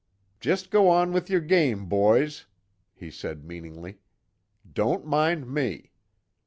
"Jest 0.39 0.71
go 0.71 0.89
on 0.89 1.13
with 1.13 1.29
yer 1.29 1.39
game, 1.39 1.85
boys," 1.85 2.47
he 2.91 3.11
said 3.11 3.45
meaningly. 3.45 3.99
"Don't 4.73 5.05
mind 5.05 5.45
me." 5.45 5.91